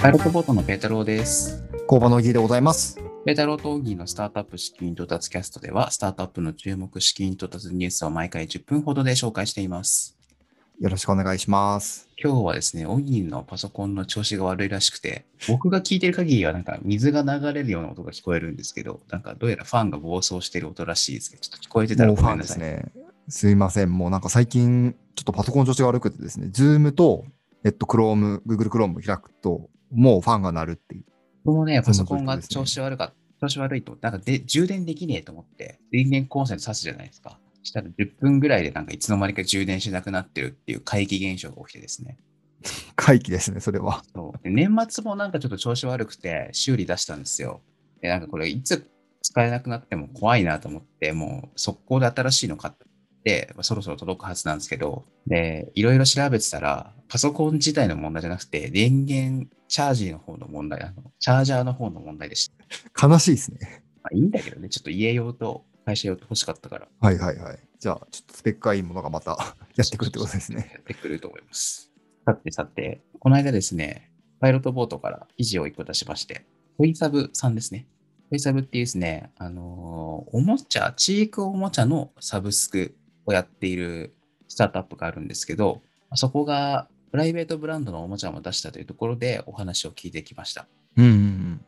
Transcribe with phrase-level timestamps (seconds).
[0.00, 1.62] パイロットボートのペータローです。
[1.86, 2.98] 工場の義でございます。
[3.26, 10.16] ペータローとオギーのスタートアップ資金到達キャストでは、スタートアップの注目資金到達ニュースを毎回10分ほどで紹介しています。
[10.80, 12.08] よろしくお願いします。
[12.16, 22.58] 今日はですね、オギーのパソコンの調子が悪いらしくて、僕が聞いてる限りはなんか水が流れるような音が聞こえるんですけど、なんかどうやらファンが暴走してる音らしいですけど、ちょっと聞こえてたらもうファンごめんなさい。
[22.58, 22.92] ですね。
[23.28, 23.92] すいません。
[23.92, 27.26] もうなんか最近、ちょっとパソコン調子が悪くてですね、Zoom と、
[27.64, 31.04] えっと、Chrome、Google Chrome 開くと、もうファンが鳴るっていう。
[31.44, 37.38] このね、パソコンが調子悪か調子悪いと、なんかで充電できねえと思って、電源コンセント挿すじゃないですか。
[37.62, 42.18] したら10分ぐらいでなんかいつの間にか充電しなくなってるっていう怪奇現象が起きてですね。
[42.96, 44.02] 回帰ですね、それは。
[44.14, 47.62] そうで年末もなんかちょっと調子悪くて修理出したんですよ。
[48.02, 48.90] で、なんかこれいつ
[49.22, 52.84] 使えなくなっても怖いなと思って、もう速攻で新しいの買って、
[53.54, 62.50] まあそろそろ届くはずなんですけど、で、いろいろ調べてたら、パソコン自体の問題じゃなくて、電源チャージの方の問題、あのチャージャーの方の問題でし
[62.94, 63.08] た。
[63.08, 63.84] 悲しいですね。
[64.02, 66.88] まあいいんだけどね、ちょっと家用と会社用と欲しかったから。
[67.00, 67.58] はいはいはい。
[67.78, 69.30] じゃあ、ちょっとスペックがいいものがまた
[69.76, 70.70] やってくるってことですね。
[70.74, 71.90] やってくると思います。
[72.26, 76.46] さてさて、この間ですね、パイロットボートから記事を一個出しまして、
[76.78, 77.86] トイサブさんですね。
[78.30, 84.14] トイサブっていうですね、あのーおもちゃ、チークおもちゃのサブスクをやっている
[84.48, 85.82] スタートアップがあるんですけど、
[86.14, 90.66] そこがプライベートブランドのおもちゃも出したというところでお話を聞いてきました。
[90.96, 91.60] うんうんうん。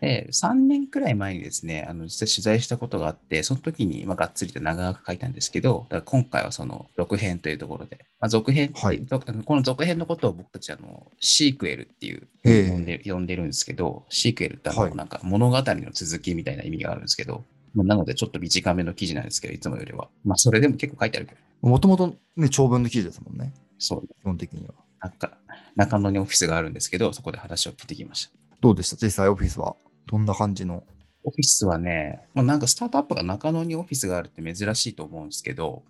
[0.00, 20.08] で、3年くらい前にですね、あの、実際取材したことがあって、その時に、まあ、がっつりと長く書いたんですけど、だから今回はその続編というところで、まあ、続編はい続この続編のことを僕たち、あの、シークエルっていう、ええ呼んで呼んでるんですけど、シークエルってあの、はいなんか物語の続きみたいな意味があるんですけど、まあなのでちょっと短めの記事なんですけど、いつもよりは。
[20.24, 23.52] まあ、それでも結構書いてあるけど、もともとね、長文の記事ですもんね。
[23.78, 24.74] そう、基本的には。
[25.00, 25.38] なんか、
[25.76, 28.32] 中野にオフィスがあるんですけど、そこで話を聞いてきました。
[28.60, 28.96] どうでした？
[28.96, 29.76] 実際オフィスは。
[30.06, 30.82] どんな感じの？
[31.24, 35.82] オフィスはね、まあ、なんかスタートアップが中野にオフィスがあるって珍しいと思うんですけど、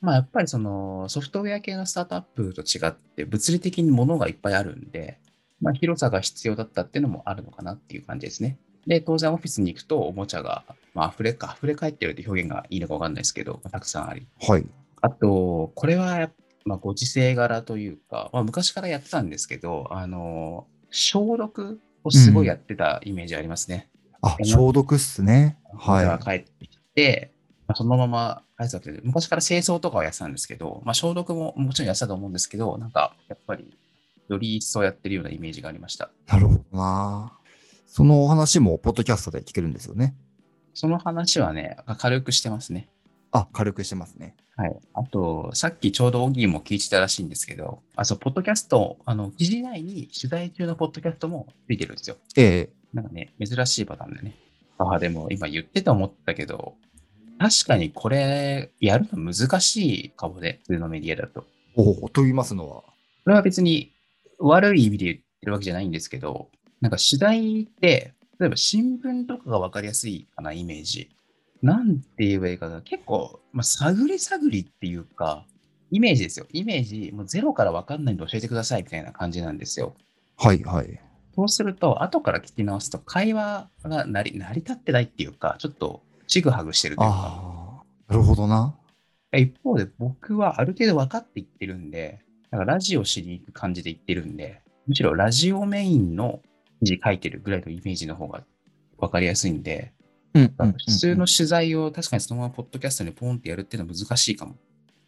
[0.00, 5.18] まあやっぱりそのソフトウェア系のスタートアップと違って物理的に物がいっぱいあるんで、
[5.60, 8.56] まあ広さが必要だったっていうのもあるのかなっていう感じですね。
[8.88, 14.26] で、当然オフィスに行くとおもちゃが、まあ溢れか、溢れ返ってるって表現がいいのかわかんないですけど、まあたくさんあり。
[14.40, 14.66] はい。
[15.00, 16.30] あと、これは
[16.68, 23.88] まあ、ご時世柄というか、まあ、昔からやってたんですけど、あの、消毒をすごいやってたイメージありますね。
[24.20, 25.56] あ、消毒っすね。
[25.78, 27.32] はい、は帰ってきて、
[27.66, 33.74] まあ、そのまま帰ってたわけで、昔から清掃とかはやってたんですけど、まあ、消毒ももちろんやってたと思うんですけど、なんかやっぱり
[34.28, 36.10] より一層やってるようなイメージがありました。
[36.28, 36.32] い。
[36.32, 37.37] なるほどな。
[37.88, 40.14] そのお話も、ポッドキャストで聞けるんですよね。
[40.74, 42.88] その話はね、軽くしてますね。
[43.32, 44.36] あ、軽くしてますね。
[44.56, 44.76] はい。
[44.92, 52.16] あと、さっきちょうどオギーも聞いてたらしいんですけど、あ、そう、ポッドキャスト、あの、記事内に取材中のポッドキャストもついてるんですよ。
[52.36, 54.34] ええなんかね、珍しいパターンでね。
[54.78, 56.74] あ、でも今言ってて思ったけど、
[57.38, 61.46] 確かにこれ、やるの難しいかもね、普通のメディアだと。
[61.74, 62.82] おお、と言いますのは。
[63.24, 63.92] これは別に
[64.38, 66.48] 悪い意味で言ってるわけじゃないんですけど、
[66.80, 71.10] なんか取材って、例えば新聞とかが分かりやすいかな、イメージ。
[71.62, 72.82] なんて言えばいいかな。
[72.82, 75.44] 結構、まあ、探り探りっていうか、
[75.90, 76.46] イメージですよ。
[76.52, 79.94] イメージ、もうゼロから分かんないんで教えてくださいみたいな感じなんですよ。
[80.36, 81.00] はいはい。
[81.34, 88.76] そうすると、後から聞き直すと、会話が成り成り立ってないっていうか、ちょっとちぐはぐしてるというか、ああ、なるほどな。
[89.32, 96.40] 一方で僕はある程度分かっていってるんで、だからラジオしに行く感じで言ってるんで、むしろラジオメインの
[96.80, 98.42] 記事書いてるぐらいのイメージの方が
[98.98, 99.92] 分かりやすいんで、
[100.34, 104.56] うん普通の取材を確かにそのままポッドキャストにポンってやるっていうのは難しいかも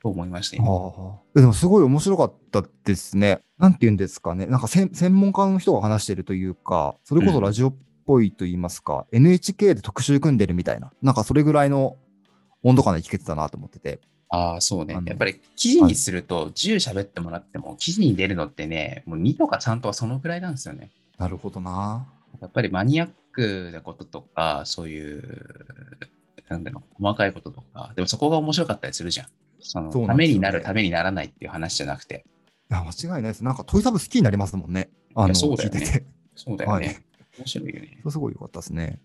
[0.03, 3.41] と思いました、今ああでもすごい面白かったですね。
[3.59, 4.47] なんて言うんですかね。
[4.47, 7.75] なんか専専門家の人が話してるというか、それこそラジオっ
[8.07, 11.99] ぽいと言いますか、NHK で特集組んでるみたいな、なんかそれぐらいの
[12.63, 14.01] 温度感で聞けてたなと思ってて。
[14.31, 20.91] ああ、そうねやっぱり記事にすると10喋ってもらっても、記事に出るのってね、もう2とか3とかそのぐらいなんですよね。
[21.21, 22.07] なるほどな。
[22.41, 25.59] やっぱりマニアックなこととか、そういう、
[26.49, 29.27] なんだろう、細かいこととか、でもそこが面白かったりするじゃん。
[29.61, 32.25] そのそうなためになる、ためにならないっていう話じゃなくて。
[32.71, 33.45] いや、間違いないです。
[33.45, 34.89] なんかトイサブ好きになりますもんね。
[35.15, 36.07] あの、そうだよねてて。
[36.35, 36.87] そうだよね。
[36.87, 37.05] はい
[37.39, 37.99] 面白いよね。
[38.09, 39.01] すごい良かったですね。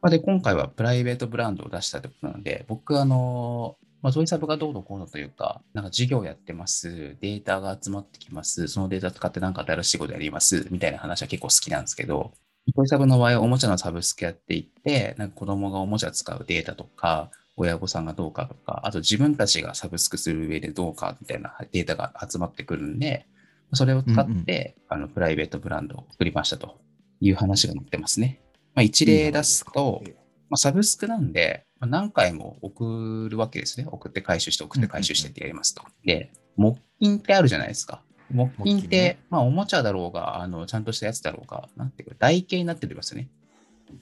[0.00, 3.76] まあ、で、今回はプライベートブランドを出したということなので、僕、あの、
[4.06, 12.30] まあ、ゾイサブがどうのこうのというか、なんか授業やってます、データが集まってきます、そのデータ使ってなんか新しいことやります、みたいな話は結構好きなんですけど、
[12.76, 23.26] ゾイサブの場合はおもちゃのサブスクやっていって、なんか子供がおもちゃ使うデータとか、親御さんがどうかとか、あと自分たちがサブスクする上でどうかみたいなデータが集まってくるんで、
[23.72, 26.78] それを使って、あのプライベートブランドを作りましたと
[27.20, 28.40] いう話が載ってますね。
[28.76, 30.04] まあ、一例出すと、
[30.48, 33.86] まあ、サブスクなんで、まあ、何回も送るわけですね。
[33.90, 35.82] 送って回収して、送って回収してってやりますと。
[36.04, 38.02] で、木金ってあるじゃないですか。
[38.30, 43.28] 木金って、ねまあ、おもちゃだろうが、あのちゃんとしたやつだろうが、なんていうか、台形になってるますよね。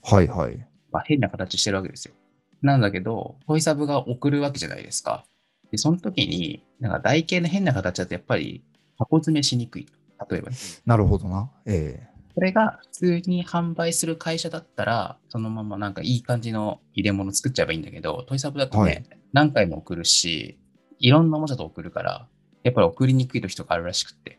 [0.02, 0.66] はいはい。
[0.92, 2.14] まあ、変な形してるわけですよ。
[2.62, 5.24] なんだけど、トイサブが送るわけじゃないですか。
[5.70, 8.64] で、その時に、なんか台形の変な形だとやっぱり
[8.96, 9.86] 箱詰めしにくい。
[10.30, 10.56] 例えばね。
[10.86, 11.50] なるほどな。
[11.66, 19.04] えこれが普通に販売する会社だったら、そのままなんかいい感じの入れ物作っちゃえばいいんだけど、トイサブだとね、はい
[19.34, 20.60] 何回も送るし、
[21.00, 22.28] いろんなおもちゃと送るから、
[22.62, 24.38] やっぱり送りにくい時とかあるらしくって。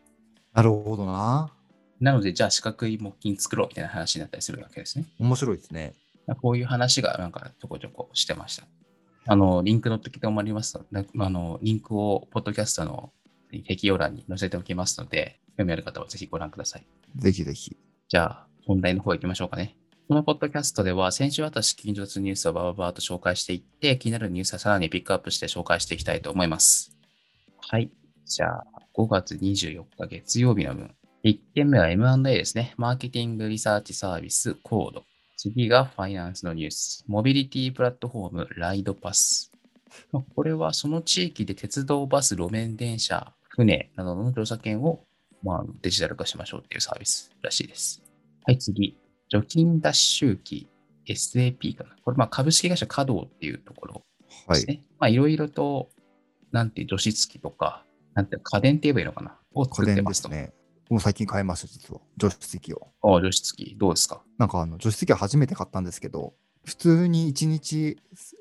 [0.54, 1.52] なるほどな。
[2.00, 5.04] なので、じゃあ四角い木金作ろうみたいな話になったりするわけですね。
[5.18, 5.92] 面白いですね。
[6.40, 8.64] こういう話がなんかちょこちょこしてました。
[9.26, 13.12] あの、リンク載ってきてもらいますあの、リンクをポッドキャストの
[13.66, 16.86] 概要欄に載せておきますので、興味ある方はぜひご覧ください。
[17.16, 17.76] ぜひぜひ。
[18.08, 19.76] じゃあ、本題の方行きましょうかね。
[20.08, 26.96] このポッドキャストでは、先週あった近日ニュースをバババーと紹介していって、気になるニュースはさらにピックアップして紹介していきたいと思います。
[27.58, 27.90] はい。
[28.24, 28.64] じゃあ、
[28.94, 30.94] 5月24日月曜日の分。
[31.24, 32.74] 1件目は M&A ですね。
[32.76, 35.04] マーケティングリサーチサービスコード。
[35.36, 37.04] 次がファイナンスのニュース。
[37.08, 39.50] モビリティプラットフォームライドパス。
[40.12, 45.04] まあこれはその地域で鉄道、バス、路面電車、船などの乗車券を、
[45.46, 48.02] まあ、デジタル化しましょうっていうサービスらしいです。
[48.44, 48.98] はい、次。
[49.28, 50.68] 除菌脱臭機
[51.08, 51.90] SAP かな。
[52.04, 54.02] これ、まあ、株式会社稼働っていうところ
[54.48, 54.60] はい。
[54.60, 54.82] ですね。
[54.98, 55.88] まあ、いろいろと、
[56.50, 57.84] なんていう、除湿機とか、
[58.14, 60.10] なんていう家電って言えばいいのかなを作家電ってまと。
[60.10, 60.52] ですすね。
[60.90, 62.00] もう最近買いました、実は。
[62.16, 62.88] 除湿機を。
[63.02, 64.22] ああ、除湿機、どうですか？
[64.38, 66.34] なんかあの除湿機は初めて買ったんですけど、
[66.64, 67.98] 普通に1日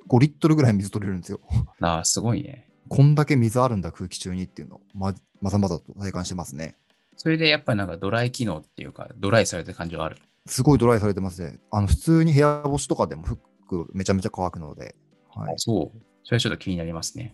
[0.10, 1.40] 5リットルぐらい水取れるんですよ。
[1.82, 2.68] ああ、すごいね。
[2.88, 6.76] こんだけ水あるんだ、空気中にっていうのをままざまざと体感してますね。
[7.18, 10.18] それでやっぱりなんかドライ機能っていうか、ドライされた感じはある。
[10.46, 11.60] すごいドライされてますね。
[11.72, 14.96] あの普通に部屋干しとかでも服めちゃめちゃ乾くので。
[15.34, 15.54] はい。
[15.58, 16.00] そう。
[16.24, 17.34] それはちょっと気になりますね。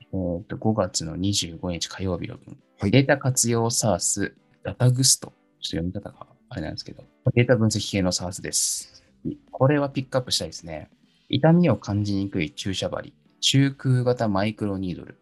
[0.00, 2.56] えーと、5月の25日火曜日の分。
[2.80, 4.32] はいデータ活用 SARS、
[4.62, 5.28] ダタグスト。
[5.28, 7.04] ちょっと読み方があれなんですけど、
[7.34, 9.04] データ分析系の SARS です。
[9.50, 10.88] これはピックアップしたいですね。
[11.28, 15.18] 痛みを感じにくい注射針、中空型マイクロニードル。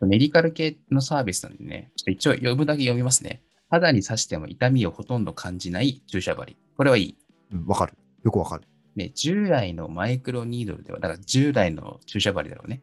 [0.00, 3.42] メディカル系のサービスなんでね、ちょっと一応読むだけ読みますね。
[3.70, 6.56] 肌に刺しても痛みをほとんど感じない注射針。
[6.76, 7.16] これはいい。
[7.52, 7.94] うんわかる。
[8.24, 8.64] よくわかる。
[8.96, 12.82] ね、従来のマイクロニードルでは、だから従来の注射針だろうね。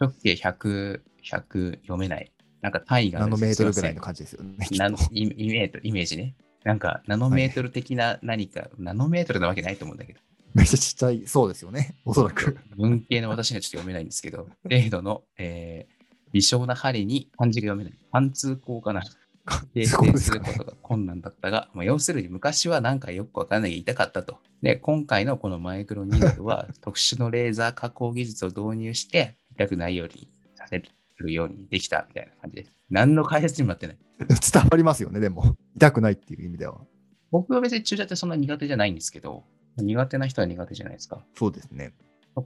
[0.00, 2.32] 直径100、100読めない。
[2.62, 4.56] なんか単位がナノメートルぐらいの感じですよね。
[4.72, 6.34] ナノイイメートイメージね。
[6.64, 10.20] なんかナノメートル的な何か、ナノメートルなわけないと思うんだけど、
[10.54, 11.22] めっちゃちっちゃい。
[11.26, 11.96] そうですよね。
[12.04, 12.58] おそらく。
[12.76, 16.00] 文系の私にはちょっと読めないんですけど、程度の、えー
[16.32, 17.98] 微小な針に漢字が読めない。
[18.12, 19.02] 貫通項かな。
[19.74, 24.38] 形成ですることが困難だったが、まあ、要するに昔はなんかよくわからないが痛かったと。
[24.62, 30.82] で、今回のこのマイクロニードルは 特殊のレーザー加工技術を導入して痛くないようにさせ
[31.18, 32.72] るようにできたみたいな感じです。
[32.90, 33.98] 何の開発にもなってない。
[34.18, 35.56] 伝わりますよね、でも。
[35.76, 36.80] 痛くないっていう意味では。
[37.30, 39.44] 僕は別に注射ってそんな苦手じゃないんですけど、
[39.76, 41.24] 苦手な人は苦手じゃないですか。
[41.34, 41.94] そうですね。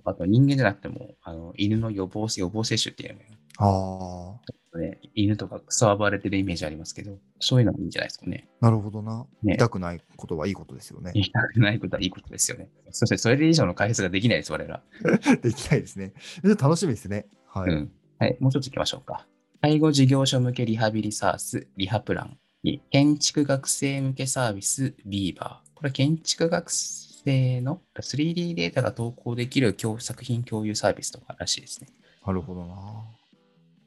[0.04, 3.24] あと人間じゃなくても、あの犬の予防予防接種っていうのが
[3.58, 4.40] あ
[4.74, 4.78] あ。
[4.78, 8.48] ね、犬とかクソ暴れてるイメージありますけど、そういうのもいいんじゃないですかね。
[8.60, 9.26] なるほどな。
[9.42, 11.12] ね痛くないことはいいことですよね。
[11.14, 12.68] 痛くないことはいいことですよね。
[12.90, 14.82] そしてそれ以上の開発ができないです、我ら。
[15.42, 16.12] できないですね。
[16.42, 17.26] で楽しみですね。
[17.46, 17.72] はい。
[17.72, 17.92] うん。
[18.18, 19.26] はい、もうちょっと行きましょうか。
[19.60, 22.38] 介護事業所向けリハビリサース、リハプラン。
[22.64, 25.70] に建築学生向けサービス、ビーバー。
[25.74, 31.88] これ建築学生の 3D データが投稿できる共作品共有サービスとからしいですね。
[32.26, 33.04] なるほどな。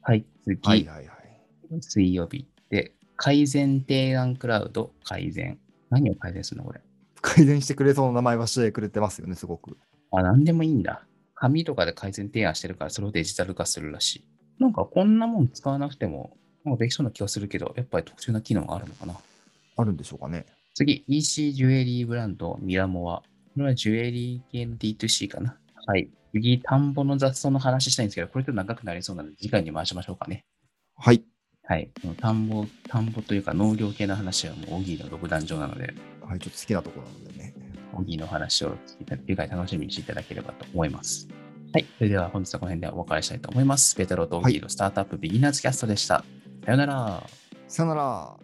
[0.08, 0.58] はい、次。
[0.66, 1.82] はいはいはい。
[1.82, 5.58] 水曜日で、改善提案クラウド改善。
[5.90, 6.80] 何を改善するのこれ？
[7.20, 9.76] 改善してくれそうな名前はしてくれてますよね、すごく。
[10.10, 11.04] あ、何でもいいんだ。
[11.34, 14.24] 紙とかで改善提案してるから、それをデジタル化するらしい。
[14.58, 19.14] なんかこんなもん使わなくても、なんかできそうな気がするけど、やっぱり特殊な機能があるのかな。
[19.76, 20.46] あるんでしょうかね。
[20.72, 23.18] 次、EC ジュエリーブランドミラモア。
[23.18, 23.24] こ
[23.58, 25.58] れはジュエリー系の D2C かな。
[25.88, 26.10] はい。
[26.34, 30.44] 次、田んぼの雑草の話したいんですけど、これちょっと長くなりそうなので、次回に回しましょうかね。
[30.94, 31.24] はい。
[31.64, 31.90] はい。
[32.20, 37.54] 田んぼ、田んぼというか農業系の話はもう、オギーの独壇場なので、はい、ちょっと好きなところなのでね。
[37.94, 38.76] オギーの話を
[39.26, 41.26] 次回楽しみにしていただければと思います。
[41.72, 41.86] はい。
[41.96, 43.96] それでは本日はこの辺でお別れしたいと思います。
[43.96, 46.22] ペテロとオギーのスタートアップビギナーズキャストでした。
[46.66, 47.22] さよなら。
[47.66, 48.37] さよなら。